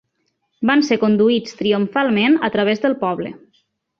Van 0.69 0.79
ser 0.87 0.95
conduïts 1.03 1.53
triomfalment 1.59 2.39
a 2.49 2.51
través 2.57 2.83
del 2.87 2.97
poble 3.07 3.35